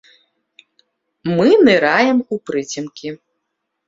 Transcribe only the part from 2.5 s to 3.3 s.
прыцемкі.